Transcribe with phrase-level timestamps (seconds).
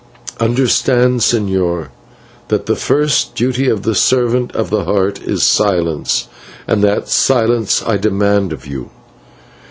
[0.39, 1.89] "Understand, señor,
[2.47, 6.27] that the first duty of the servant of the Heart is silence,
[6.67, 8.89] and that silence I demand of you.